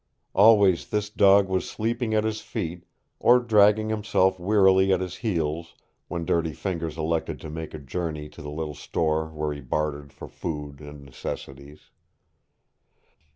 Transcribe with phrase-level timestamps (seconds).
[0.33, 2.85] Always this dog was sleeping at his feet
[3.19, 5.75] or dragging himself wearily at his heels
[6.07, 10.11] when Dirty Fingers elected to make a journey to the little store where he bartered
[10.11, 11.91] for food and necessities.